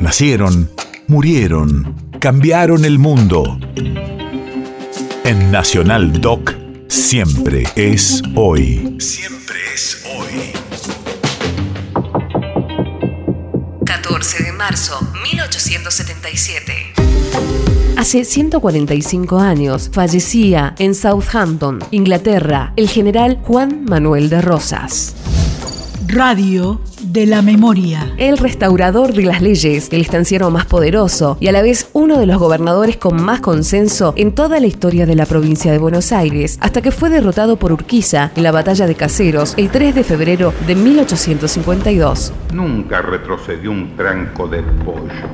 [0.00, 0.70] Nacieron,
[1.08, 3.58] murieron, cambiaron el mundo.
[5.24, 6.54] En Nacional Doc,
[6.88, 8.96] siempre es hoy.
[8.98, 10.52] Siempre es hoy.
[13.84, 16.72] 14 de marzo, 1877.
[17.98, 25.14] Hace 145 años fallecía en Southampton, Inglaterra, el general Juan Manuel de Rosas.
[26.06, 26.80] Radio
[27.12, 28.12] de la memoria.
[28.18, 32.26] El restaurador de las leyes, el estanciero más poderoso y a la vez uno de
[32.26, 36.58] los gobernadores con más consenso en toda la historia de la provincia de Buenos Aires,
[36.60, 40.54] hasta que fue derrotado por Urquiza en la batalla de Caseros el 3 de febrero
[40.66, 42.32] de 1852.
[42.52, 45.28] Nunca retrocedió un tranco de pollo.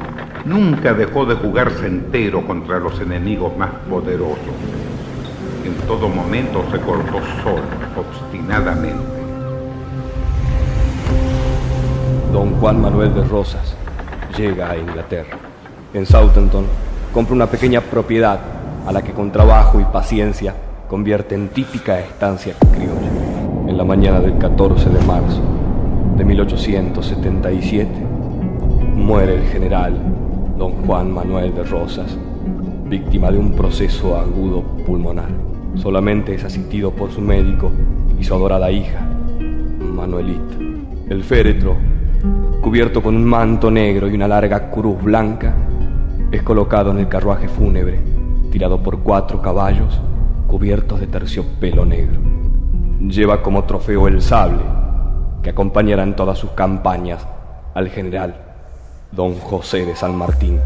[0.46, 4.38] Nunca dejó de jugarse entero contra los enemigos más poderosos.
[5.64, 7.62] En todo momento se cortó solo,
[7.96, 9.25] obstinadamente
[12.54, 13.76] Juan Manuel de Rosas
[14.36, 15.38] llega a Inglaterra.
[15.92, 16.64] En Southampton
[17.12, 18.38] compra una pequeña propiedad
[18.86, 20.54] a la que con trabajo y paciencia
[20.88, 23.68] convierte en típica estancia criolla.
[23.68, 25.40] En la mañana del 14 de marzo
[26.16, 27.90] de 1877
[28.94, 29.94] muere el general
[30.58, 32.16] don Juan Manuel de Rosas,
[32.86, 35.28] víctima de un proceso agudo pulmonar.
[35.74, 37.70] Solamente es asistido por su médico
[38.18, 39.00] y su adorada hija,
[39.80, 40.56] Manuelita.
[41.08, 41.76] El féretro
[42.60, 45.54] cubierto con un manto negro y una larga cruz blanca,
[46.30, 48.00] es colocado en el carruaje fúnebre,
[48.50, 50.00] tirado por cuatro caballos
[50.46, 52.20] cubiertos de terciopelo negro.
[53.00, 54.62] Lleva como trofeo el sable,
[55.42, 57.26] que acompañará en todas sus campañas
[57.74, 58.46] al general
[59.12, 60.60] don José de San Martín.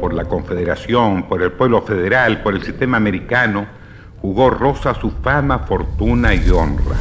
[0.00, 3.66] Por la Confederación, por el pueblo federal, por el sistema americano,
[4.24, 6.96] jugó Rosa su fama, fortuna y honra.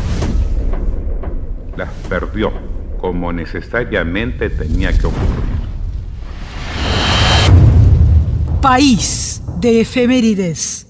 [1.78, 2.52] Las perdió
[3.00, 5.54] como necesariamente tenía que ocurrir.
[8.62, 10.83] País de efemérides.